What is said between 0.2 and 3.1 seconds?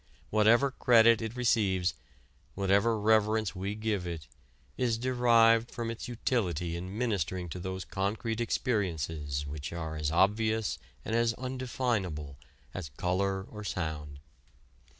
Whatever credit it receives, whatever